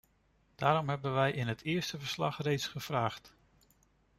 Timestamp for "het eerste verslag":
1.47-2.37